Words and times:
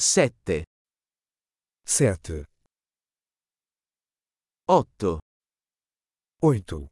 7, 0.00 0.62
7, 1.84 2.46
8, 4.68 5.18
8, 6.40 6.88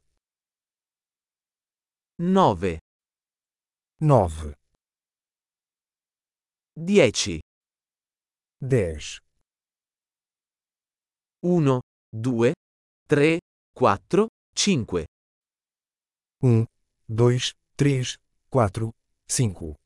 9, 2.19 2.79
9, 4.01 4.55
10, 6.75 7.39
10, 8.61 9.21
1, 11.41 11.81
2, 12.11 12.53
3, 13.07 13.39
4, 13.73 14.27
5, 14.53 15.05
1, 16.41 16.67
2, 17.07 17.55
3, 17.77 18.17
4, 18.51 18.91
5, 19.29 19.77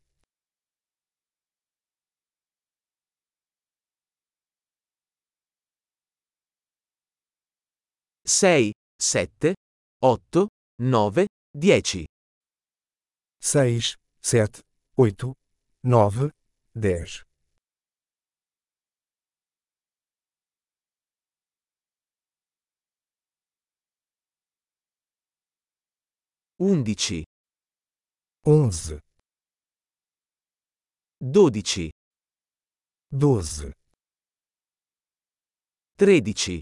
6, 8.31 8.71
7, 8.97 9.53
8, 10.01 10.47
9, 10.79 11.27
10, 11.53 12.05
6, 13.41 13.97
7, 14.21 14.63
8, 14.97 15.33
9, 15.83 16.31
10, 16.73 17.25
11, 26.57 27.25
11, 28.45 29.01
12, 31.19 31.91
12, 33.11 33.73
13, 35.97 36.61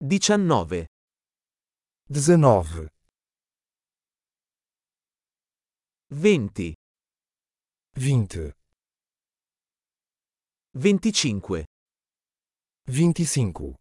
19, 0.00 0.86
19, 2.08 2.88
20, 6.10 6.74
20, 7.96 8.52
25, 10.74 11.64
25, 12.86 13.74